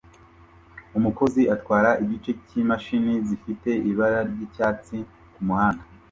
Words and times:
Umukozi 0.97 1.41
atwara 1.55 1.89
igice 2.03 2.31
cyimashini 2.45 3.13
zifite 3.27 3.69
ibara 3.89 4.19
ryicyatsi 4.31 4.95
kumuhanda 5.33 5.83